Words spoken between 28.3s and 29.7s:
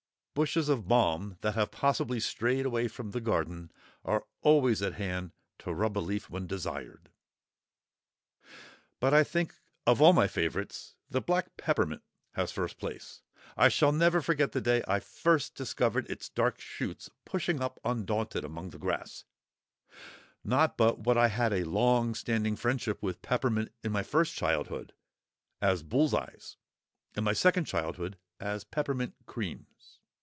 as peppermint creams.